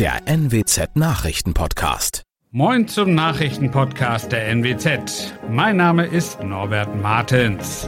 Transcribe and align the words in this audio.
der 0.00 0.22
NWZ 0.24 0.96
Nachrichtenpodcast. 0.96 2.22
Moin 2.52 2.88
zum 2.88 3.14
Nachrichtenpodcast 3.14 4.32
der 4.32 4.48
NWZ. 4.48 5.34
Mein 5.50 5.76
Name 5.76 6.06
ist 6.06 6.42
Norbert 6.42 6.88
Martens. 7.02 7.86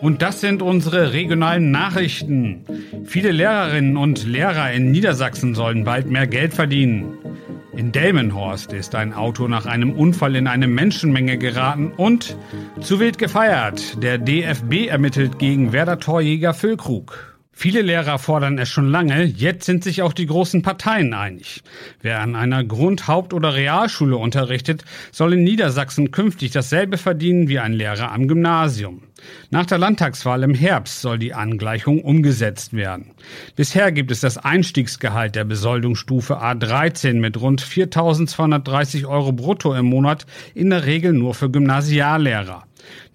Und 0.00 0.22
das 0.22 0.40
sind 0.40 0.62
unsere 0.62 1.12
regionalen 1.12 1.72
Nachrichten. 1.72 2.64
Viele 3.06 3.32
Lehrerinnen 3.32 3.96
und 3.96 4.24
Lehrer 4.24 4.70
in 4.70 4.92
Niedersachsen 4.92 5.56
sollen 5.56 5.82
bald 5.82 6.06
mehr 6.06 6.28
Geld 6.28 6.54
verdienen. 6.54 7.18
In 7.76 7.90
Delmenhorst 7.90 8.72
ist 8.72 8.94
ein 8.94 9.12
Auto 9.12 9.48
nach 9.48 9.66
einem 9.66 9.92
Unfall 9.92 10.36
in 10.36 10.46
eine 10.46 10.68
Menschenmenge 10.68 11.38
geraten 11.38 11.92
und 11.96 12.36
zu 12.80 13.00
wild 13.00 13.18
gefeiert. 13.18 14.02
Der 14.02 14.18
DFB 14.18 14.86
ermittelt 14.86 15.40
gegen 15.40 15.72
Werder-Torjäger 15.72 16.54
Füllkrug. 16.54 17.33
Viele 17.56 17.82
Lehrer 17.82 18.18
fordern 18.18 18.58
es 18.58 18.68
schon 18.68 18.90
lange, 18.90 19.22
jetzt 19.22 19.64
sind 19.64 19.84
sich 19.84 20.02
auch 20.02 20.12
die 20.12 20.26
großen 20.26 20.62
Parteien 20.62 21.14
einig. 21.14 21.62
Wer 22.02 22.20
an 22.20 22.34
einer 22.34 22.64
Grund-, 22.64 23.06
Haupt- 23.06 23.32
oder 23.32 23.54
Realschule 23.54 24.16
unterrichtet, 24.16 24.84
soll 25.12 25.34
in 25.34 25.44
Niedersachsen 25.44 26.10
künftig 26.10 26.50
dasselbe 26.50 26.98
verdienen 26.98 27.48
wie 27.48 27.60
ein 27.60 27.72
Lehrer 27.72 28.10
am 28.10 28.26
Gymnasium. 28.26 29.02
Nach 29.50 29.64
der 29.64 29.78
Landtagswahl 29.78 30.42
im 30.42 30.54
Herbst 30.54 31.00
soll 31.00 31.18
die 31.18 31.32
Angleichung 31.32 32.02
umgesetzt 32.02 32.72
werden. 32.72 33.12
Bisher 33.54 33.92
gibt 33.92 34.10
es 34.10 34.20
das 34.20 34.36
Einstiegsgehalt 34.36 35.36
der 35.36 35.44
Besoldungsstufe 35.44 36.42
A13 36.42 37.14
mit 37.14 37.40
rund 37.40 37.62
4.230 37.62 39.06
Euro 39.06 39.32
brutto 39.32 39.74
im 39.74 39.86
Monat 39.86 40.26
in 40.54 40.70
der 40.70 40.86
Regel 40.86 41.12
nur 41.12 41.34
für 41.34 41.50
Gymnasiallehrer. 41.50 42.64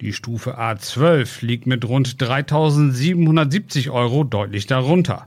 Die 0.00 0.12
Stufe 0.12 0.58
A12 0.58 1.44
liegt 1.44 1.66
mit 1.66 1.84
rund 1.86 2.16
3.770 2.16 3.90
Euro 3.90 4.24
deutlich 4.24 4.66
darunter. 4.66 5.26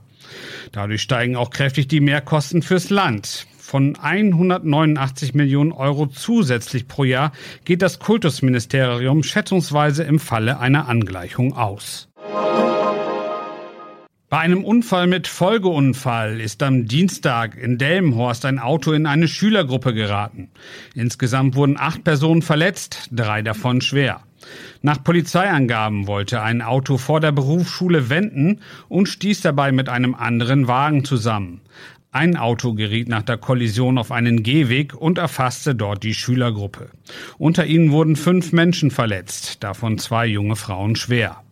Dadurch 0.72 1.02
steigen 1.02 1.36
auch 1.36 1.50
kräftig 1.50 1.88
die 1.88 2.00
Mehrkosten 2.00 2.62
fürs 2.62 2.90
Land. 2.90 3.46
Von 3.58 3.96
189 3.96 5.34
Millionen 5.34 5.72
Euro 5.72 6.06
zusätzlich 6.06 6.86
pro 6.86 7.04
Jahr 7.04 7.32
geht 7.64 7.82
das 7.82 7.98
Kultusministerium 7.98 9.22
schätzungsweise 9.22 10.04
im 10.04 10.18
Falle 10.18 10.60
einer 10.60 10.88
Angleichung 10.88 11.54
aus. 11.54 12.08
Bei 14.34 14.40
einem 14.40 14.64
Unfall 14.64 15.06
mit 15.06 15.28
Folgeunfall 15.28 16.40
ist 16.40 16.60
am 16.64 16.86
Dienstag 16.86 17.56
in 17.56 17.78
Delmenhorst 17.78 18.44
ein 18.46 18.58
Auto 18.58 18.90
in 18.90 19.06
eine 19.06 19.28
Schülergruppe 19.28 19.94
geraten. 19.94 20.50
Insgesamt 20.96 21.54
wurden 21.54 21.76
acht 21.78 22.02
Personen 22.02 22.42
verletzt, 22.42 23.10
drei 23.12 23.42
davon 23.42 23.80
schwer. 23.80 24.22
Nach 24.82 25.04
Polizeiangaben 25.04 26.08
wollte 26.08 26.42
ein 26.42 26.62
Auto 26.62 26.98
vor 26.98 27.20
der 27.20 27.30
Berufsschule 27.30 28.10
wenden 28.10 28.58
und 28.88 29.08
stieß 29.08 29.40
dabei 29.42 29.70
mit 29.70 29.88
einem 29.88 30.16
anderen 30.16 30.66
Wagen 30.66 31.04
zusammen. 31.04 31.60
Ein 32.10 32.36
Auto 32.36 32.74
geriet 32.74 33.08
nach 33.08 33.22
der 33.22 33.36
Kollision 33.36 33.98
auf 33.98 34.10
einen 34.10 34.42
Gehweg 34.42 34.94
und 34.94 35.16
erfasste 35.16 35.76
dort 35.76 36.02
die 36.02 36.14
Schülergruppe. 36.14 36.90
Unter 37.38 37.66
ihnen 37.66 37.92
wurden 37.92 38.16
fünf 38.16 38.50
Menschen 38.50 38.90
verletzt, 38.90 39.62
davon 39.62 39.98
zwei 39.98 40.26
junge 40.26 40.56
Frauen 40.56 40.96
schwer. 40.96 41.43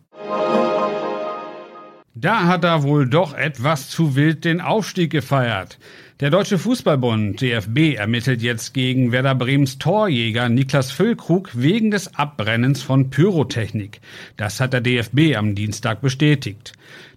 Da 2.15 2.45
hat 2.45 2.63
er 2.63 2.83
wohl 2.83 3.09
doch 3.09 3.33
etwas 3.33 3.89
zu 3.89 4.15
wild 4.15 4.45
den 4.45 4.61
Aufstieg 4.61 5.11
gefeiert. 5.11 5.79
Der 6.19 6.29
Deutsche 6.29 6.59
Fußballbund 6.59 7.41
DFB 7.41 7.95
ermittelt 7.95 8.43
jetzt 8.43 8.75
gegen 8.75 9.11
Werder 9.11 9.33
Bremens 9.33 9.79
Torjäger 9.79 10.47
Niklas 10.47 10.91
Füllkrug 10.91 11.49
wegen 11.53 11.89
des 11.89 12.13
Abbrennens 12.15 12.83
von 12.83 13.09
Pyrotechnik. 13.09 13.99
Das 14.37 14.59
hat 14.59 14.73
der 14.73 14.81
DFB 14.81 15.35
am 15.35 15.55
Dienstag 15.55 16.01
bestätigt. 16.01 16.73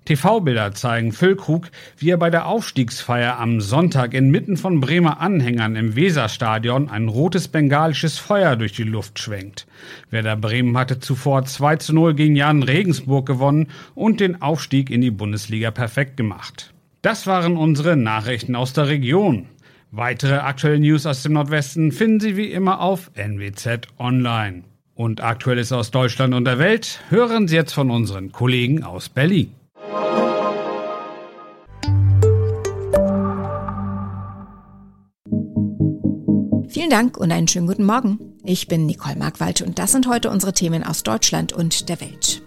TV-Bilder 0.06 0.72
zeigen 0.72 1.12
Füllkrug, 1.12 1.68
wie 1.98 2.10
er 2.10 2.16
bei 2.16 2.30
der 2.30 2.46
Aufstiegsfeier 2.46 3.38
am 3.38 3.60
Sonntag 3.60 4.14
inmitten 4.14 4.56
von 4.56 4.80
Bremer 4.80 5.20
Anhängern 5.20 5.76
im 5.76 5.94
Weserstadion 5.96 6.88
ein 6.88 7.08
rotes 7.08 7.48
bengalisches 7.48 8.18
Feuer 8.18 8.56
durch 8.56 8.72
die 8.72 8.84
Luft 8.84 9.18
schwenkt. 9.18 9.66
Werder 10.10 10.36
Bremen 10.36 10.78
hatte 10.78 10.98
zuvor 11.00 11.44
2 11.44 11.76
zu 11.76 11.92
0 11.92 12.14
gegen 12.14 12.36
Jan 12.36 12.62
Regensburg 12.62 13.26
gewonnen 13.26 13.68
und 13.94 14.20
den 14.20 14.40
Aufstieg 14.40 14.88
in 14.88 15.02
die 15.02 15.10
Bundesliga 15.10 15.70
perfekt 15.70 16.16
gemacht. 16.16 16.72
Das 17.02 17.26
waren 17.26 17.56
unsere 17.56 17.96
Nachrichten 17.96 18.56
aus 18.56 18.72
der 18.72 18.88
Region. 18.88 19.46
Weitere 19.90 20.36
aktuelle 20.36 20.80
News 20.80 21.06
aus 21.06 21.22
dem 21.22 21.34
Nordwesten 21.34 21.92
finden 21.92 22.20
Sie 22.20 22.36
wie 22.36 22.50
immer 22.50 22.80
auf 22.80 23.10
NWZ 23.14 23.88
Online. 23.98 24.64
Und 24.94 25.22
Aktuelles 25.22 25.72
aus 25.72 25.90
Deutschland 25.90 26.32
und 26.32 26.46
der 26.46 26.58
Welt 26.58 27.00
hören 27.10 27.48
Sie 27.48 27.54
jetzt 27.54 27.74
von 27.74 27.90
unseren 27.90 28.32
Kollegen 28.32 28.82
aus 28.82 29.08
Berlin. 29.10 29.52
Vielen 36.68 36.90
Dank 36.90 37.16
und 37.16 37.32
einen 37.32 37.48
schönen 37.48 37.66
guten 37.66 37.84
Morgen. 37.84 38.18
Ich 38.44 38.68
bin 38.68 38.86
Nicole 38.86 39.16
Markwald 39.16 39.62
und 39.62 39.78
das 39.78 39.92
sind 39.92 40.06
heute 40.06 40.30
unsere 40.30 40.52
Themen 40.52 40.84
aus 40.84 41.02
Deutschland 41.02 41.52
und 41.52 41.88
der 41.88 42.00
Welt. 42.00 42.42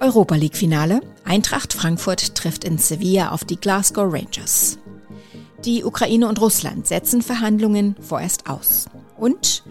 Europa 0.00 0.36
League 0.36 0.56
Finale. 0.56 1.00
Eintracht 1.24 1.72
Frankfurt 1.72 2.34
trifft 2.34 2.64
in 2.64 2.78
Sevilla 2.78 3.30
auf 3.30 3.44
die 3.44 3.56
Glasgow 3.56 4.06
Rangers. 4.10 4.78
Die 5.64 5.84
Ukraine 5.84 6.28
und 6.28 6.40
Russland 6.40 6.86
setzen 6.86 7.20
Verhandlungen 7.20 7.96
vorerst 8.00 8.48
aus. 8.48 8.86
Und 9.16 9.64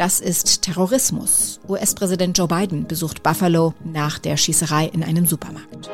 das 0.00 0.18
ist 0.18 0.62
Terrorismus. 0.62 1.60
US-Präsident 1.68 2.38
Joe 2.38 2.48
Biden 2.48 2.86
besucht 2.88 3.22
Buffalo 3.22 3.74
nach 3.84 4.18
der 4.18 4.38
Schießerei 4.38 4.86
in 4.86 5.04
einem 5.04 5.26
Supermarkt. 5.26 5.90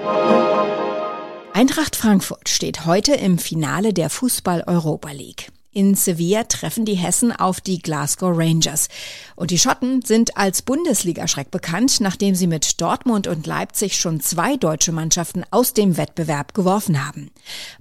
Eintracht 1.53 1.97
Frankfurt 1.97 2.49
steht 2.49 2.87
heute 2.87 3.15
im 3.15 3.39
Finale 3.39 3.93
der 3.93 4.09
Fußball 4.09 4.63
Europa 4.69 5.11
League. 5.11 5.49
In 5.77 5.95
Sevilla 5.95 6.45
treffen 6.45 6.87
die 6.87 6.95
Hessen 6.95 7.33
auf 7.33 7.61
die 7.61 7.81
Glasgow 7.81 8.35
Rangers. 8.35 8.89
Und 9.35 9.51
die 9.51 9.59
Schotten 9.59 10.01
sind 10.01 10.39
als 10.39 10.63
Bundesligaschreck 10.63 11.51
bekannt, 11.51 12.01
nachdem 12.01 12.35
sie 12.35 12.47
mit 12.47 12.81
Dortmund 12.81 13.27
und 13.27 13.47
Leipzig 13.47 13.99
schon 13.99 14.21
zwei 14.21 14.57
deutsche 14.57 14.93
Mannschaften 14.93 15.45
aus 15.51 15.75
dem 15.75 15.99
Wettbewerb 15.99 16.55
geworfen 16.55 17.07
haben. 17.07 17.31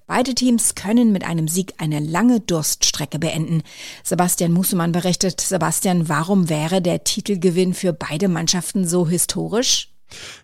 Beide 0.08 0.36
Teams 0.36 0.76
können 0.76 1.14
mit 1.14 1.24
einem 1.24 1.48
Sieg 1.48 1.76
eine 1.78 2.02
lange 2.02 2.42
Durststrecke 2.42 3.18
beenden. 3.18 3.64
Sebastian 4.04 4.52
Musemann 4.52 4.92
berichtet, 4.92 5.40
Sebastian, 5.40 6.10
warum 6.10 6.50
wäre 6.50 6.82
der 6.82 7.06
Titelgewinn 7.06 7.74
für 7.74 7.94
beide 7.94 8.28
Mannschaften 8.28 8.86
so 8.86 9.08
historisch? 9.08 9.95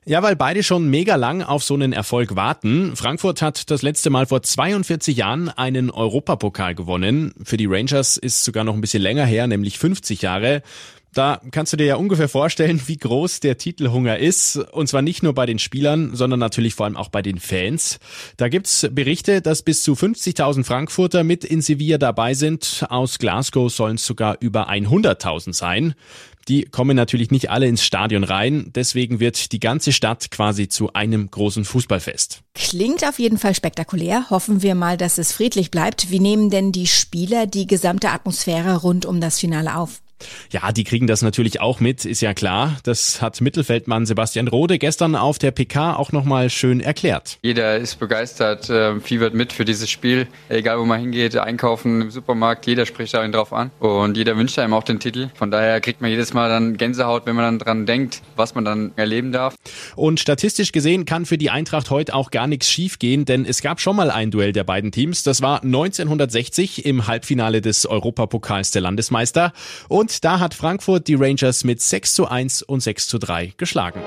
Ja, 0.06 0.24
weil 0.24 0.36
beide 0.36 0.64
schon 0.64 0.90
mega 0.90 1.16
lang 1.16 1.44
auf 1.44 1.64
so 1.64 1.74
einen 1.74 1.94
Erfolg 1.94 2.36
warten. 2.36 2.96
Frankfurt 2.96 3.42
hat 3.42 3.70
das 3.70 3.82
letzte 3.82 4.10
Mal 4.10 4.26
vor 4.26 4.42
42 4.42 5.18
Jahren 5.18 5.50
einen 5.50 5.92
Europapokal 5.92 6.76
gewonnen. 6.76 7.34
Für 7.44 7.58
die 7.58 7.68
Rangers 7.68 8.18
ist 8.18 8.44
sogar 8.44 8.64
noch 8.64 8.74
ein 8.74 8.82
bisschen 8.82 9.04
länger 9.04 9.26
her, 9.26 9.48
nämlich 9.48 9.78
50 9.78 10.22
Jahre. 10.22 10.64
Da 11.14 11.42
kannst 11.52 11.74
du 11.74 11.78
dir 11.78 11.86
ja 11.86 11.96
ungefähr 11.98 12.30
vorstellen, 12.30 12.82
wie 12.86 12.96
groß 12.96 13.42
der 13.42 13.58
Titelhunger 13.58 14.18
ist. 14.18 14.56
Und 14.56 14.88
zwar 14.88 15.02
nicht 15.02 15.24
nur 15.24 15.34
bei 15.34 15.46
den 15.46 15.60
Spielern, 15.60 16.16
sondern 16.16 16.40
natürlich 16.40 16.74
vor 16.74 16.86
allem 16.86 16.96
auch 16.96 17.10
bei 17.10 17.22
den 17.22 17.38
Fans. 17.38 18.00
Da 18.38 18.48
gibt's 18.48 18.88
Berichte, 18.92 19.42
dass 19.42 19.62
bis 19.62 19.84
zu 19.84 19.94
50.000 19.94 20.64
Frankfurter 20.64 21.26
mit 21.26 21.44
in 21.44 21.62
Sevilla 21.62 21.98
dabei 21.98 22.34
sind. 22.34 22.86
Aus 22.90 23.20
Glasgow 23.20 23.72
sollen 23.72 23.96
es 23.96 24.06
sogar 24.06 24.38
über 24.40 24.70
100.000 24.70 25.54
sein. 25.54 25.96
Die 26.48 26.64
kommen 26.64 26.96
natürlich 26.96 27.30
nicht 27.30 27.50
alle 27.50 27.68
ins 27.68 27.84
Stadion 27.84 28.24
rein. 28.24 28.72
Deswegen 28.74 29.20
wird 29.20 29.52
die 29.52 29.60
ganze 29.60 29.92
Stadt 29.92 30.32
quasi 30.32 30.70
zu 30.70 30.94
einem 30.94 31.30
großen 31.30 31.66
Fußballfest. 31.66 32.42
Klingt 32.56 33.06
auf 33.06 33.20
jeden 33.20 33.38
Fall 33.38 33.54
spektakulär. 33.54 34.30
Hoffen 34.30 34.62
wir 34.62 34.76
mal, 34.76 34.98
dass 34.98 35.18
es 35.18 35.34
friedlich 35.34 35.72
bleibt. 35.72 36.10
Wie 36.10 36.20
nehmen 36.20 36.50
denn 36.50 36.72
die 36.72 36.88
Spieler 36.88 37.48
die 37.48 37.68
gesamte 37.68 38.10
Atmosphäre 38.10 38.78
rund 38.78 39.06
um 39.06 39.22
das 39.22 39.40
Finale 39.40 39.76
auf? 39.76 40.02
Ja, 40.52 40.72
die 40.72 40.84
kriegen 40.84 41.08
das 41.08 41.22
natürlich 41.22 41.62
auch 41.62 41.80
mit, 41.80 42.06
ist 42.06 42.22
ja 42.22 42.34
klar. 42.34 42.78
Das 42.84 43.22
hat 43.22 43.42
Mittelfeldmann 43.42 44.06
Sebastian 44.06 44.48
Rode 44.48 44.78
gestern 44.78 45.16
auf 45.16 45.40
der 45.40 45.52
PK 45.52 45.96
auch 45.96 46.12
nochmal 46.12 46.50
schön 46.50 46.80
erklärt. 46.80 47.38
Jeder 47.42 47.78
ist 47.78 48.00
begeistert, 48.00 48.70
äh, 48.70 49.00
fiebert 49.00 49.34
mit 49.34 49.54
für 49.54 49.66
dieses 49.66 49.90
Spiel. 49.90 50.28
Egal 50.50 50.80
wo 50.80 50.86
man 50.86 51.00
hingeht, 51.00 51.38
einkaufen 51.38 52.02
im 52.02 52.12
Supermarkt, 52.12 52.68
jeder 52.68 52.86
spricht 52.86 53.14
da 53.14 53.28
drauf 53.28 53.54
an. 53.54 53.72
Und 53.80 54.18
jeder 54.18 54.38
wünscht 54.38 54.58
einem 54.60 54.74
auch 54.74 54.84
den 54.84 55.00
Titel. 55.00 55.30
Von 55.36 55.52
daher 55.52 55.80
kriegt 55.82 56.02
man 56.02 56.10
jedes 56.10 56.34
Mal 56.34 56.50
dann 56.50 56.78
Gänsehaut, 56.78 57.26
wenn 57.26 57.36
man 57.36 57.46
dann 57.46 57.60
dran 57.60 57.86
denkt, 57.86 58.22
was 58.36 58.56
man 58.56 58.66
dann 58.66 58.92
erleben 58.96 59.32
darf. 59.32 59.56
Und 59.96 60.20
statistisch 60.20 60.72
gesehen 60.72 61.06
kann 61.06 61.26
für 61.26 61.38
die 61.38 61.50
Eintracht 61.50 61.90
heute 61.90 62.14
auch 62.14 62.32
gar 62.32 62.48
nichts 62.48 62.70
schiefgehen, 62.70 63.26
denn 63.26 63.46
es 63.46 63.62
gab 63.62 63.80
schon 63.80 63.96
mal 63.96 64.12
ein 64.12 64.32
Duell 64.32 64.54
der 64.54 64.64
beiden 64.64 64.92
Teams. 64.92 65.24
Das 65.24 65.42
war 65.42 65.64
1960 65.64 66.86
im 66.86 67.08
Halbfinale 67.08 67.62
des 67.62 67.86
Europapokals 67.86 68.72
der 68.72 68.82
Landesmeister. 68.82 69.54
Und 69.88 70.24
da 70.24 70.40
hat 70.40 70.54
Frankfurt 70.54 71.08
die 71.08 71.16
Rangers 71.16 71.64
mit 71.64 71.82
6 71.82 72.14
zu 72.14 72.28
1 72.28 72.62
und 72.64 72.82
6 72.82 73.08
zu 73.08 73.18
3 73.18 73.54
geschlagen. 73.58 74.02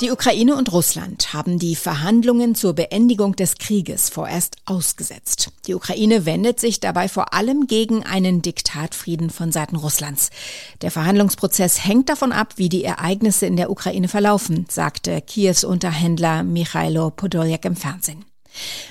Die 0.00 0.10
Ukraine 0.10 0.56
und 0.56 0.72
Russland 0.72 1.32
haben 1.32 1.60
die 1.60 1.76
Verhandlungen 1.76 2.56
zur 2.56 2.72
Beendigung 2.72 3.36
des 3.36 3.58
Krieges 3.58 4.10
vorerst 4.10 4.56
ausgesetzt. 4.64 5.52
Die 5.68 5.74
Ukraine 5.74 6.26
wendet 6.26 6.58
sich 6.58 6.80
dabei 6.80 7.08
vor 7.08 7.32
allem 7.32 7.68
gegen 7.68 8.02
einen 8.02 8.42
Diktatfrieden 8.42 9.30
von 9.30 9.52
Seiten 9.52 9.76
Russlands. 9.76 10.30
Der 10.82 10.90
Verhandlungsprozess 10.90 11.84
hängt 11.84 12.08
davon 12.08 12.32
ab, 12.32 12.54
wie 12.56 12.68
die 12.68 12.82
Ereignisse 12.82 13.46
in 13.46 13.56
der 13.56 13.70
Ukraine 13.70 14.08
verlaufen, 14.08 14.66
sagte 14.68 15.20
Kiews 15.20 15.62
Unterhändler 15.62 16.42
Michailo 16.42 17.12
Podoljak 17.12 17.64
im 17.64 17.76
Fernsehen. 17.76 18.24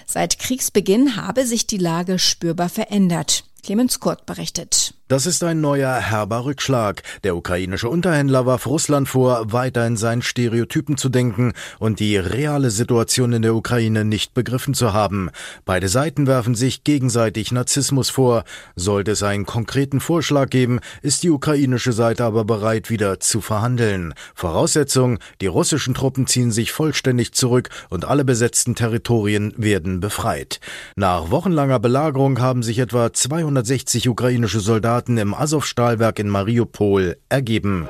Seit 0.05 0.39
Kriegsbeginn 0.39 1.17
habe 1.17 1.45
sich 1.45 1.67
die 1.67 1.77
Lage 1.77 2.17
spürbar 2.17 2.69
verändert. 2.69 3.44
Clemens 3.61 4.00
Kurt 4.00 4.25
berichtet. 4.25 4.94
Das 5.13 5.27
ist 5.27 5.44
ein 5.44 5.62
neuer 5.62 5.94
herber 5.94 6.44
Rückschlag. 6.44 7.04
Der 7.24 7.36
ukrainische 7.36 7.88
Unterhändler 7.88 8.48
warf 8.48 8.65
Russland 8.65 9.07
vor, 9.07 9.54
weiter 9.54 9.86
in 9.86 9.95
seinen 9.95 10.24
Stereotypen 10.24 10.98
zu 10.98 11.07
denken 11.07 11.54
und 11.77 12.00
die 12.00 12.18
reale 12.18 12.71
Situation 12.71 13.31
in 13.31 13.44
der 13.44 13.54
Ukraine 13.54 14.06
nicht 14.06 14.33
begriffen 14.33 14.74
zu 14.74 14.92
haben. 14.92 15.30
Beide 15.65 15.88
Seiten 15.88 16.25
werfen 16.25 16.56
sich 16.56 16.83
gegenseitig 16.83 17.51
Narzissmus 17.51 18.10
vor. 18.10 18.44
Sollte 18.75 19.12
es 19.12 19.21
einen 19.21 19.45
konkreten 19.45 20.00
Vorschlag 20.00 20.50
geben, 20.50 20.80
ist 21.04 21.21
die 21.21 21.30
ukrainische 21.30 21.94
Seite 21.94 22.24
aber 22.24 22.44
bereit, 22.44 22.89
wieder 22.89 23.19
zu 23.19 23.39
verhandeln. 23.39 24.15
Voraussetzung, 24.33 25.19
die 25.42 25.45
russischen 25.45 25.94
Truppen 25.94 26.25
ziehen 26.25 26.51
sich 26.51 26.71
vollständig 26.71 27.33
zurück 27.33 27.69
und 27.92 28.04
alle 28.04 28.25
besetzten 28.25 28.74
Territorien 28.74 29.54
werden 29.57 30.00
befreit. 30.00 30.60
Nach 30.95 31.30
wochenlanger 31.30 31.77
Belagerung 31.77 32.39
haben 32.39 32.63
sich 32.63 32.80
etwa 32.80 33.13
260 33.13 34.10
ukrainische 34.10 34.60
Soldaten 34.60 35.02
Soldaten 35.03 35.17
im 35.17 35.33
Azov-Stahlwerk 35.33 36.19
in 36.19 36.29
Mariupol 36.29 37.17
ergeben. 37.27 37.89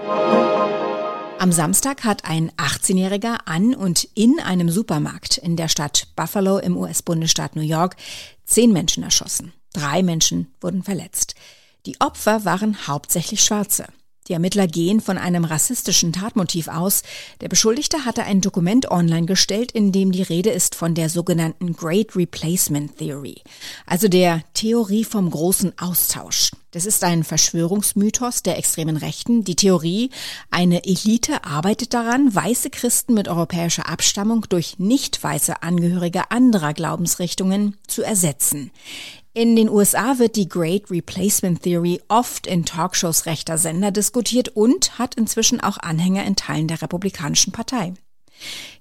Am 1.37 1.51
Samstag 1.51 2.03
hat 2.03 2.25
ein 2.25 2.51
18-Jähriger 2.51 3.37
an 3.45 3.75
und 3.75 4.07
in 4.15 4.39
einem 4.39 4.69
Supermarkt 4.69 5.37
in 5.37 5.55
der 5.55 5.67
Stadt 5.67 6.07
Buffalo 6.15 6.57
im 6.57 6.75
US-Bundesstaat 6.75 7.55
New 7.55 7.61
York 7.61 7.97
zehn 8.45 8.73
Menschen 8.73 9.03
erschossen. 9.03 9.53
Drei 9.73 10.01
Menschen 10.01 10.47
wurden 10.59 10.81
verletzt. 10.81 11.35
Die 11.85 11.99
Opfer 11.99 12.45
waren 12.45 12.87
hauptsächlich 12.87 13.43
Schwarze. 13.43 13.85
Die 14.27 14.33
Ermittler 14.33 14.67
gehen 14.67 15.01
von 15.01 15.17
einem 15.17 15.43
rassistischen 15.45 16.13
Tatmotiv 16.13 16.67
aus. 16.67 17.03
Der 17.41 17.49
Beschuldigte 17.49 18.05
hatte 18.05 18.23
ein 18.23 18.41
Dokument 18.41 18.89
online 18.89 19.25
gestellt, 19.25 19.71
in 19.71 19.91
dem 19.91 20.11
die 20.11 20.23
Rede 20.23 20.49
ist 20.49 20.75
von 20.75 20.95
der 20.95 21.09
sogenannten 21.09 21.73
Great 21.73 22.15
Replacement 22.15 22.97
Theory, 22.97 23.41
also 23.85 24.07
der 24.07 24.41
Theorie 24.53 25.03
vom 25.03 25.29
großen 25.29 25.77
Austausch. 25.77 26.51
Das 26.71 26.87
ist 26.87 27.03
ein 27.03 27.23
Verschwörungsmythos 27.23 28.41
der 28.41 28.57
extremen 28.57 28.97
Rechten. 28.97 29.43
Die 29.43 29.55
Theorie, 29.55 30.09
eine 30.49 30.83
Elite 30.85 31.43
arbeitet 31.43 31.93
daran, 31.93 32.33
weiße 32.33 32.71
Christen 32.71 33.13
mit 33.13 33.27
europäischer 33.27 33.87
Abstammung 33.87 34.45
durch 34.49 34.79
nicht 34.79 35.23
weiße 35.23 35.61
Angehörige 35.61 36.31
anderer 36.31 36.73
Glaubensrichtungen 36.73 37.77
zu 37.87 38.01
ersetzen. 38.01 38.71
In 39.35 39.55
den 39.55 39.67
USA 39.67 40.19
wird 40.19 40.35
die 40.35 40.47
Great 40.47 40.91
Replacement 40.91 41.63
Theory 41.63 41.99
oft 42.07 42.45
in 42.45 42.65
Talkshows 42.65 43.25
rechter 43.25 43.57
Sender 43.57 43.89
diskutiert 43.89 44.49
und 44.49 44.99
hat 44.99 45.15
inzwischen 45.15 45.59
auch 45.59 45.77
Anhänger 45.77 46.23
in 46.25 46.35
Teilen 46.35 46.67
der 46.67 46.83
Republikanischen 46.83 47.51
Partei. 47.51 47.93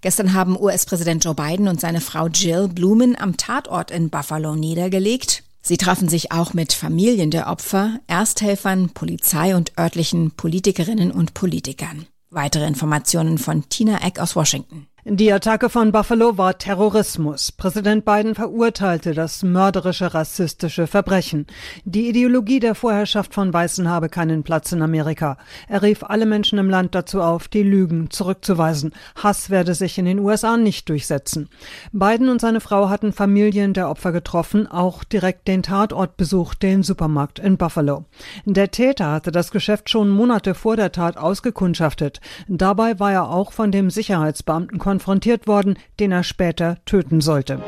Gestern 0.02 0.34
haben 0.34 0.60
US-Präsident 0.60 1.24
Joe 1.24 1.34
Biden 1.34 1.68
und 1.68 1.80
seine 1.80 2.02
Frau 2.02 2.26
Jill 2.26 2.68
Blumen 2.68 3.18
am 3.18 3.38
Tatort 3.38 3.90
in 3.90 4.10
Buffalo 4.10 4.54
niedergelegt. 4.54 5.42
Sie 5.62 5.78
trafen 5.78 6.08
sich 6.10 6.32
auch 6.32 6.52
mit 6.52 6.74
Familien 6.74 7.30
der 7.30 7.46
Opfer, 7.46 8.00
Ersthelfern, 8.06 8.90
Polizei 8.90 9.56
und 9.56 9.72
örtlichen 9.78 10.32
Politikerinnen 10.32 11.12
und 11.12 11.32
Politikern. 11.32 12.04
Weitere 12.28 12.66
Informationen 12.66 13.38
von 13.38 13.70
Tina 13.70 14.04
Eck 14.04 14.18
aus 14.18 14.36
Washington. 14.36 14.86
Die 15.04 15.32
Attacke 15.32 15.68
von 15.68 15.90
Buffalo 15.90 16.38
war 16.38 16.56
Terrorismus. 16.58 17.50
Präsident 17.50 18.04
Biden 18.04 18.36
verurteilte 18.36 19.14
das 19.14 19.42
mörderische 19.42 20.14
rassistische 20.14 20.86
Verbrechen. 20.86 21.48
Die 21.84 22.08
Ideologie 22.08 22.60
der 22.60 22.76
Vorherrschaft 22.76 23.34
von 23.34 23.52
Weißen 23.52 23.88
habe 23.88 24.08
keinen 24.08 24.44
Platz 24.44 24.70
in 24.70 24.80
Amerika. 24.80 25.38
Er 25.66 25.82
rief 25.82 26.04
alle 26.04 26.24
Menschen 26.24 26.60
im 26.60 26.70
Land 26.70 26.94
dazu 26.94 27.20
auf, 27.20 27.48
die 27.48 27.64
Lügen 27.64 28.10
zurückzuweisen. 28.10 28.92
Hass 29.16 29.50
werde 29.50 29.74
sich 29.74 29.98
in 29.98 30.04
den 30.04 30.20
USA 30.20 30.56
nicht 30.56 30.88
durchsetzen. 30.88 31.48
Biden 31.90 32.28
und 32.28 32.40
seine 32.40 32.60
Frau 32.60 32.88
hatten 32.88 33.12
Familien 33.12 33.72
der 33.72 33.90
Opfer 33.90 34.12
getroffen, 34.12 34.68
auch 34.68 35.02
direkt 35.02 35.48
den 35.48 35.64
Tatort 35.64 36.16
besucht, 36.16 36.62
den 36.62 36.84
Supermarkt 36.84 37.40
in 37.40 37.56
Buffalo. 37.56 38.04
Der 38.44 38.70
Täter 38.70 39.10
hatte 39.10 39.32
das 39.32 39.50
Geschäft 39.50 39.90
schon 39.90 40.10
Monate 40.10 40.54
vor 40.54 40.76
der 40.76 40.92
Tat 40.92 41.16
ausgekundschaftet. 41.16 42.20
Dabei 42.46 43.00
war 43.00 43.10
er 43.10 43.30
auch 43.30 43.50
von 43.50 43.72
dem 43.72 43.90
Sicherheitsbeamten 43.90 44.78
konfrontiert 44.92 45.46
worden, 45.46 45.78
den 45.98 46.12
er 46.12 46.22
später 46.22 46.76
töten 46.84 47.22
sollte. 47.22 47.62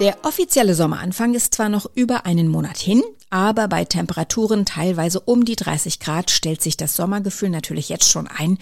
Der 0.00 0.18
offizielle 0.22 0.74
Sommeranfang 0.74 1.32
ist 1.32 1.54
zwar 1.54 1.70
noch 1.70 1.86
über 1.94 2.26
einen 2.26 2.48
Monat 2.48 2.76
hin, 2.76 3.02
aber 3.30 3.68
bei 3.68 3.86
Temperaturen 3.86 4.66
teilweise 4.66 5.20
um 5.20 5.46
die 5.46 5.56
30 5.56 5.98
Grad 5.98 6.30
stellt 6.30 6.60
sich 6.60 6.76
das 6.76 6.94
Sommergefühl 6.94 7.48
natürlich 7.48 7.88
jetzt 7.88 8.10
schon 8.10 8.26
ein. 8.26 8.58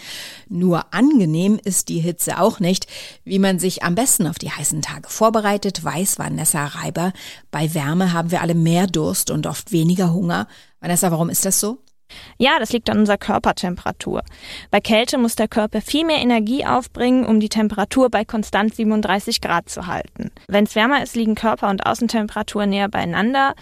Nur 0.48 0.94
angenehm 0.94 1.58
ist 1.64 1.88
die 1.88 1.98
Hitze 1.98 2.40
auch 2.40 2.60
nicht. 2.60 2.86
Wie 3.24 3.40
man 3.40 3.58
sich 3.58 3.82
am 3.82 3.96
besten 3.96 4.28
auf 4.28 4.38
die 4.38 4.52
heißen 4.52 4.82
Tage 4.82 5.08
vorbereitet, 5.08 5.82
weiß 5.82 6.20
Vanessa 6.20 6.64
Reiber. 6.64 7.12
Bei 7.50 7.74
Wärme 7.74 8.12
haben 8.12 8.30
wir 8.30 8.40
alle 8.40 8.54
mehr 8.54 8.86
Durst 8.86 9.32
und 9.32 9.48
oft 9.48 9.72
weniger 9.72 10.12
Hunger. 10.12 10.46
Vanessa, 10.78 11.10
warum 11.10 11.28
ist 11.28 11.44
das 11.44 11.58
so? 11.58 11.78
Ja, 12.38 12.58
das 12.58 12.72
liegt 12.72 12.90
an 12.90 12.98
unserer 12.98 13.18
Körpertemperatur. 13.18 14.22
Bei 14.70 14.80
Kälte 14.80 15.18
muss 15.18 15.36
der 15.36 15.48
Körper 15.48 15.80
viel 15.80 16.04
mehr 16.04 16.18
Energie 16.18 16.64
aufbringen, 16.64 17.24
um 17.26 17.40
die 17.40 17.48
Temperatur 17.48 18.10
bei 18.10 18.24
konstant 18.24 18.74
37 18.74 19.40
Grad 19.40 19.68
zu 19.68 19.86
halten. 19.86 20.30
Wenn 20.48 20.64
es 20.64 20.74
wärmer 20.74 21.02
ist, 21.02 21.16
liegen 21.16 21.34
Körper- 21.34 21.70
und 21.70 21.86
Außentemperatur 21.86 22.66
näher 22.66 22.88
beieinander 22.88 23.54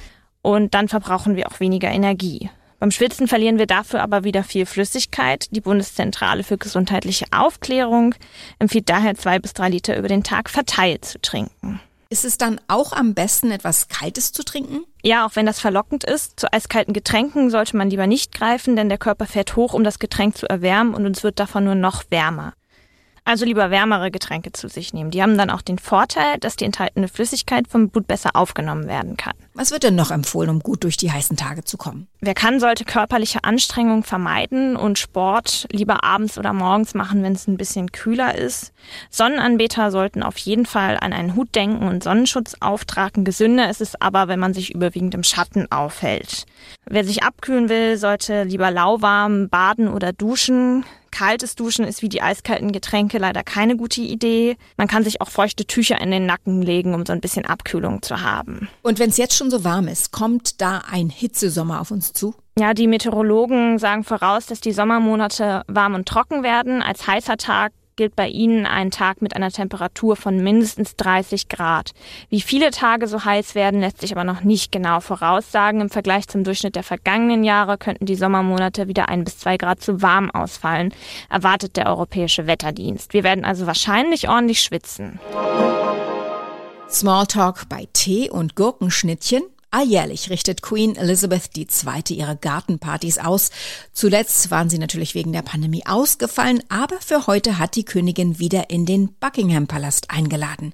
und 0.42 0.74
dann 0.74 0.88
verbrauchen 0.88 1.36
wir 1.36 1.48
auch 1.48 1.60
weniger 1.60 1.90
Energie. 1.90 2.50
Beim 2.78 2.92
Schwitzen 2.92 3.26
verlieren 3.26 3.58
wir 3.58 3.66
dafür 3.66 4.02
aber 4.02 4.22
wieder 4.22 4.44
viel 4.44 4.64
Flüssigkeit. 4.64 5.48
Die 5.50 5.60
Bundeszentrale 5.60 6.44
für 6.44 6.58
gesundheitliche 6.58 7.26
Aufklärung 7.32 8.14
empfiehlt 8.60 8.88
daher 8.88 9.16
zwei 9.16 9.40
bis 9.40 9.52
drei 9.52 9.68
Liter 9.68 9.96
über 9.96 10.06
den 10.06 10.22
Tag 10.22 10.48
verteilt 10.48 11.04
zu 11.04 11.20
trinken. 11.20 11.80
Ist 12.10 12.24
es 12.24 12.38
dann 12.38 12.58
auch 12.68 12.92
am 12.94 13.12
besten, 13.12 13.50
etwas 13.50 13.88
Kaltes 13.88 14.32
zu 14.32 14.42
trinken? 14.42 14.84
Ja, 15.02 15.26
auch 15.26 15.36
wenn 15.36 15.44
das 15.44 15.60
verlockend 15.60 16.04
ist, 16.04 16.40
zu 16.40 16.50
eiskalten 16.50 16.94
Getränken 16.94 17.50
sollte 17.50 17.76
man 17.76 17.90
lieber 17.90 18.06
nicht 18.06 18.32
greifen, 18.32 18.76
denn 18.76 18.88
der 18.88 18.96
Körper 18.96 19.26
fährt 19.26 19.56
hoch, 19.56 19.74
um 19.74 19.84
das 19.84 19.98
Getränk 19.98 20.38
zu 20.38 20.48
erwärmen 20.48 20.94
und 20.94 21.04
uns 21.04 21.22
wird 21.22 21.38
davon 21.38 21.64
nur 21.64 21.74
noch 21.74 22.04
wärmer. 22.08 22.54
Also 23.28 23.44
lieber 23.44 23.70
wärmere 23.70 24.10
Getränke 24.10 24.52
zu 24.52 24.68
sich 24.68 24.94
nehmen. 24.94 25.10
Die 25.10 25.20
haben 25.22 25.36
dann 25.36 25.50
auch 25.50 25.60
den 25.60 25.78
Vorteil, 25.78 26.38
dass 26.40 26.56
die 26.56 26.64
enthaltene 26.64 27.08
Flüssigkeit 27.08 27.68
vom 27.68 27.90
Blut 27.90 28.06
besser 28.06 28.30
aufgenommen 28.32 28.88
werden 28.88 29.18
kann. 29.18 29.34
Was 29.52 29.70
wird 29.70 29.82
denn 29.82 29.96
noch 29.96 30.10
empfohlen, 30.10 30.48
um 30.48 30.60
gut 30.60 30.82
durch 30.82 30.96
die 30.96 31.12
heißen 31.12 31.36
Tage 31.36 31.62
zu 31.62 31.76
kommen? 31.76 32.08
Wer 32.22 32.32
kann, 32.32 32.58
sollte 32.58 32.86
körperliche 32.86 33.44
Anstrengung 33.44 34.02
vermeiden 34.02 34.76
und 34.76 34.98
Sport 34.98 35.66
lieber 35.70 36.04
abends 36.04 36.38
oder 36.38 36.54
morgens 36.54 36.94
machen, 36.94 37.22
wenn 37.22 37.34
es 37.34 37.46
ein 37.46 37.58
bisschen 37.58 37.92
kühler 37.92 38.34
ist. 38.34 38.72
Sonnenanbeter 39.10 39.90
sollten 39.90 40.22
auf 40.22 40.38
jeden 40.38 40.64
Fall 40.64 40.96
an 40.98 41.12
einen 41.12 41.34
Hut 41.34 41.54
denken 41.54 41.86
und 41.86 42.02
Sonnenschutz 42.02 42.56
auftragen. 42.60 43.26
Gesünder 43.26 43.68
ist 43.68 43.82
es 43.82 44.00
aber, 44.00 44.28
wenn 44.28 44.40
man 44.40 44.54
sich 44.54 44.74
überwiegend 44.74 45.14
im 45.14 45.22
Schatten 45.22 45.70
aufhält. 45.70 46.46
Wer 46.86 47.04
sich 47.04 47.24
abkühlen 47.24 47.68
will, 47.68 47.98
sollte 47.98 48.44
lieber 48.44 48.70
lauwarm 48.70 49.50
baden 49.50 49.88
oder 49.88 50.14
duschen. 50.14 50.86
Kaltes 51.18 51.56
Duschen 51.56 51.84
ist 51.84 52.00
wie 52.00 52.08
die 52.08 52.22
eiskalten 52.22 52.70
Getränke 52.70 53.18
leider 53.18 53.42
keine 53.42 53.76
gute 53.76 54.00
Idee. 54.02 54.56
Man 54.76 54.86
kann 54.86 55.02
sich 55.02 55.20
auch 55.20 55.30
feuchte 55.30 55.66
Tücher 55.66 56.00
in 56.00 56.12
den 56.12 56.26
Nacken 56.26 56.62
legen, 56.62 56.94
um 56.94 57.04
so 57.04 57.12
ein 57.12 57.20
bisschen 57.20 57.44
Abkühlung 57.44 58.02
zu 58.02 58.22
haben. 58.22 58.68
Und 58.82 59.00
wenn 59.00 59.10
es 59.10 59.16
jetzt 59.16 59.34
schon 59.34 59.50
so 59.50 59.64
warm 59.64 59.88
ist, 59.88 60.12
kommt 60.12 60.60
da 60.60 60.82
ein 60.88 61.10
Hitzesommer 61.10 61.80
auf 61.80 61.90
uns 61.90 62.12
zu? 62.12 62.36
Ja, 62.56 62.72
die 62.72 62.86
Meteorologen 62.86 63.80
sagen 63.80 64.04
voraus, 64.04 64.46
dass 64.46 64.60
die 64.60 64.70
Sommermonate 64.70 65.62
warm 65.66 65.94
und 65.94 66.06
trocken 66.06 66.44
werden. 66.44 66.82
Als 66.82 67.08
heißer 67.08 67.36
Tag 67.36 67.72
gilt 67.98 68.16
bei 68.16 68.28
Ihnen 68.28 68.64
ein 68.64 68.90
Tag 68.90 69.20
mit 69.20 69.36
einer 69.36 69.50
Temperatur 69.50 70.16
von 70.16 70.42
mindestens 70.42 70.96
30 70.96 71.48
Grad. 71.48 71.90
Wie 72.30 72.40
viele 72.40 72.70
Tage 72.70 73.08
so 73.08 73.24
heiß 73.24 73.54
werden, 73.54 73.80
lässt 73.80 74.00
sich 74.00 74.12
aber 74.12 74.24
noch 74.24 74.42
nicht 74.42 74.72
genau 74.72 75.00
voraussagen. 75.00 75.82
Im 75.82 75.90
Vergleich 75.90 76.28
zum 76.28 76.44
Durchschnitt 76.44 76.76
der 76.76 76.84
vergangenen 76.84 77.44
Jahre 77.44 77.76
könnten 77.76 78.06
die 78.06 78.14
Sommermonate 78.14 78.88
wieder 78.88 79.08
ein 79.08 79.24
bis 79.24 79.38
zwei 79.38 79.56
Grad 79.58 79.82
zu 79.82 80.00
warm 80.00 80.30
ausfallen, 80.30 80.94
erwartet 81.28 81.76
der 81.76 81.88
Europäische 81.88 82.46
Wetterdienst. 82.46 83.12
Wir 83.12 83.24
werden 83.24 83.44
also 83.44 83.66
wahrscheinlich 83.66 84.28
ordentlich 84.28 84.60
schwitzen. 84.60 85.18
Smalltalk 86.88 87.68
bei 87.68 87.88
Tee 87.92 88.30
und 88.30 88.54
Gurkenschnittchen 88.54 89.42
Alljährlich 89.70 90.30
richtet 90.30 90.62
Queen 90.62 90.96
Elizabeth 90.96 91.50
II. 91.54 91.66
ihre 92.16 92.36
Gartenpartys 92.36 93.18
aus. 93.18 93.50
Zuletzt 93.92 94.50
waren 94.50 94.70
sie 94.70 94.78
natürlich 94.78 95.14
wegen 95.14 95.34
der 95.34 95.42
Pandemie 95.42 95.84
ausgefallen, 95.84 96.62
aber 96.70 96.96
für 97.00 97.26
heute 97.26 97.58
hat 97.58 97.76
die 97.76 97.84
Königin 97.84 98.38
wieder 98.38 98.70
in 98.70 98.86
den 98.86 99.12
Buckingham 99.20 99.66
Palast 99.66 100.10
eingeladen. 100.10 100.72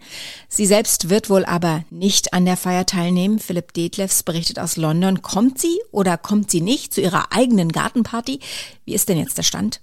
Sie 0.49 0.65
selbst 0.65 1.11
wird 1.11 1.29
wohl 1.29 1.45
aber 1.45 1.85
nicht 1.91 2.35
an 2.35 2.45
der 2.45 2.57
Feier 2.57 2.87
teilnehmen. 2.87 3.41
Philipp 3.41 3.73
Detlefs 3.73 4.23
berichtet 4.23 4.61
aus 4.61 4.77
London. 4.77 5.23
Kommt 5.23 5.59
sie 5.59 5.81
oder 5.91 6.17
kommt 6.17 6.53
sie 6.53 6.61
nicht 6.61 6.95
zu 6.95 7.01
ihrer 7.01 7.33
eigenen 7.33 7.73
Gartenparty? 7.73 8.39
Wie 8.85 8.95
ist 8.95 9.09
denn 9.09 9.19
jetzt 9.19 9.37
der 9.37 9.43
Stand? 9.43 9.81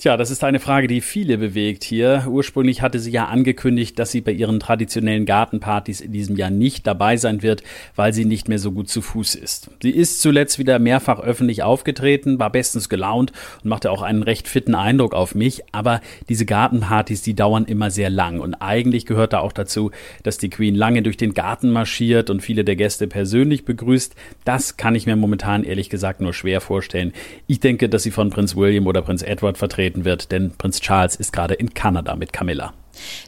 Tja, 0.00 0.16
das 0.16 0.30
ist 0.30 0.44
eine 0.44 0.60
Frage, 0.60 0.86
die 0.86 1.00
viele 1.00 1.38
bewegt 1.38 1.82
hier. 1.82 2.28
Ursprünglich 2.30 2.82
hatte 2.82 3.00
sie 3.00 3.10
ja 3.10 3.24
angekündigt, 3.24 3.98
dass 3.98 4.12
sie 4.12 4.20
bei 4.20 4.30
ihren 4.30 4.60
traditionellen 4.60 5.26
Gartenpartys 5.26 6.00
in 6.00 6.12
diesem 6.12 6.36
Jahr 6.36 6.50
nicht 6.50 6.86
dabei 6.86 7.16
sein 7.16 7.42
wird, 7.42 7.64
weil 7.96 8.12
sie 8.12 8.24
nicht 8.24 8.46
mehr 8.46 8.60
so 8.60 8.70
gut 8.70 8.88
zu 8.88 9.02
Fuß 9.02 9.34
ist. 9.34 9.72
Sie 9.82 9.90
ist 9.90 10.20
zuletzt 10.20 10.60
wieder 10.60 10.78
mehrfach 10.78 11.18
öffentlich 11.18 11.64
aufgetreten, 11.64 12.38
war 12.38 12.52
bestens 12.52 12.88
gelaunt 12.88 13.32
und 13.64 13.70
machte 13.70 13.90
auch 13.90 14.02
einen 14.02 14.22
recht 14.22 14.46
fitten 14.46 14.76
Eindruck 14.76 15.14
auf 15.14 15.34
mich. 15.34 15.62
Aber 15.72 16.00
diese 16.28 16.46
Gartenpartys, 16.46 17.22
die 17.22 17.34
dauern 17.34 17.64
immer 17.64 17.90
sehr 17.90 18.08
lang. 18.08 18.38
Und 18.38 18.54
eigentlich 18.54 19.04
gehört 19.04 19.32
da 19.32 19.40
auch 19.40 19.52
dazu, 19.52 19.90
dass 20.22 20.38
die 20.38 20.48
Queen 20.48 20.76
lange 20.76 21.02
durch 21.02 21.16
den 21.16 21.34
Garten 21.34 21.70
marschiert 21.70 22.30
und 22.30 22.40
viele 22.40 22.62
der 22.62 22.76
Gäste 22.76 23.08
persönlich 23.08 23.64
begrüßt. 23.64 24.14
Das 24.44 24.76
kann 24.76 24.94
ich 24.94 25.06
mir 25.06 25.16
momentan 25.16 25.64
ehrlich 25.64 25.90
gesagt 25.90 26.20
nur 26.20 26.34
schwer 26.34 26.60
vorstellen. 26.60 27.12
Ich 27.48 27.58
denke, 27.58 27.88
dass 27.88 28.04
sie 28.04 28.12
von 28.12 28.30
Prinz 28.30 28.54
William 28.54 28.86
oder 28.86 29.02
Prinz 29.02 29.22
Edward 29.22 29.58
vertreten 29.58 29.87
auftreten 29.88 30.04
wird, 30.04 30.32
denn 30.32 30.52
Prinz 30.56 30.80
Charles 30.80 31.16
ist 31.16 31.32
gerade 31.32 31.54
in 31.54 31.72
Kanada 31.72 32.14
mit 32.14 32.32
Camilla. 32.32 32.74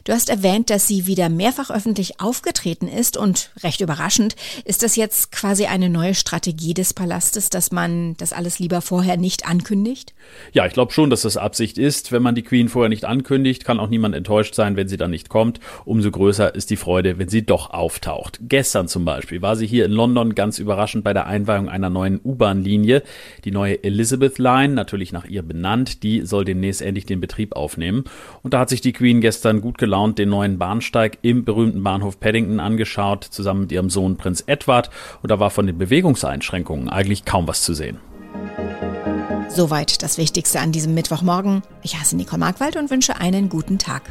Du 0.03 0.13
hast 0.13 0.29
erwähnt, 0.29 0.69
dass 0.69 0.87
sie 0.87 1.07
wieder 1.07 1.29
mehrfach 1.29 1.69
öffentlich 1.69 2.19
aufgetreten 2.19 2.87
ist 2.87 3.17
und 3.17 3.51
recht 3.63 3.81
überraschend, 3.81 4.35
ist 4.65 4.83
das 4.83 4.95
jetzt 4.95 5.31
quasi 5.31 5.65
eine 5.65 5.89
neue 5.89 6.15
Strategie 6.15 6.73
des 6.73 6.93
Palastes, 6.93 7.49
dass 7.49 7.71
man 7.71 8.15
das 8.17 8.33
alles 8.33 8.59
lieber 8.59 8.81
vorher 8.81 9.17
nicht 9.17 9.47
ankündigt? 9.47 10.13
Ja, 10.53 10.65
ich 10.65 10.73
glaube 10.73 10.93
schon, 10.93 11.09
dass 11.09 11.21
das 11.21 11.37
Absicht 11.37 11.77
ist. 11.77 12.11
Wenn 12.11 12.21
man 12.21 12.35
die 12.35 12.43
Queen 12.43 12.69
vorher 12.69 12.89
nicht 12.89 13.05
ankündigt, 13.05 13.65
kann 13.65 13.79
auch 13.79 13.89
niemand 13.89 14.15
enttäuscht 14.15 14.55
sein, 14.55 14.75
wenn 14.75 14.87
sie 14.87 14.97
dann 14.97 15.11
nicht 15.11 15.29
kommt. 15.29 15.59
Umso 15.85 16.11
größer 16.11 16.53
ist 16.53 16.69
die 16.69 16.77
Freude, 16.77 17.17
wenn 17.17 17.29
sie 17.29 17.45
doch 17.45 17.69
auftaucht. 17.71 18.39
Gestern 18.41 18.87
zum 18.87 19.05
Beispiel 19.05 19.41
war 19.41 19.55
sie 19.55 19.67
hier 19.67 19.85
in 19.85 19.91
London 19.91 20.35
ganz 20.35 20.59
überraschend 20.59 21.03
bei 21.03 21.13
der 21.13 21.27
Einweihung 21.27 21.69
einer 21.69 21.89
neuen 21.89 22.19
U-Bahn-Linie. 22.23 23.03
Die 23.45 23.51
neue 23.51 23.83
Elizabeth 23.83 24.39
Line, 24.39 24.73
natürlich 24.73 25.11
nach 25.11 25.25
ihr 25.25 25.41
benannt, 25.41 26.03
die 26.03 26.25
soll 26.25 26.45
demnächst 26.45 26.81
endlich 26.81 27.05
den 27.05 27.21
Betrieb 27.21 27.55
aufnehmen. 27.55 28.03
Und 28.43 28.53
da 28.53 28.59
hat 28.59 28.69
sich 28.69 28.81
die 28.81 28.93
Queen 28.93 29.21
gestern 29.21 29.60
gut 29.61 29.77
gelaunt 29.77 30.17
den 30.19 30.29
neuen 30.29 30.57
Bahnsteig 30.57 31.19
im 31.21 31.45
berühmten 31.45 31.83
Bahnhof 31.83 32.19
Paddington 32.19 32.59
angeschaut, 32.59 33.23
zusammen 33.23 33.61
mit 33.61 33.71
ihrem 33.71 33.89
Sohn 33.89 34.17
Prinz 34.17 34.43
Edward. 34.47 34.89
Und 35.21 35.31
da 35.31 35.39
war 35.39 35.49
von 35.49 35.67
den 35.67 35.77
Bewegungseinschränkungen 35.77 36.89
eigentlich 36.89 37.25
kaum 37.25 37.47
was 37.47 37.61
zu 37.61 37.73
sehen. 37.73 37.97
Soweit 39.49 40.01
das 40.01 40.17
Wichtigste 40.17 40.59
an 40.59 40.71
diesem 40.71 40.93
Mittwochmorgen. 40.93 41.61
Ich 41.83 41.99
heiße 41.99 42.15
Nicole 42.15 42.39
Markwald 42.39 42.77
und 42.77 42.89
wünsche 42.89 43.17
einen 43.17 43.49
guten 43.49 43.77
Tag. 43.77 44.03